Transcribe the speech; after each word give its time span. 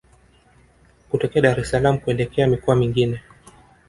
Kutokea 1.09 1.41
Dar 1.45 1.59
es 1.63 1.69
salaam 1.71 1.97
kuelekea 1.99 2.47
mikoa 2.47 2.75
mingine 2.81 3.21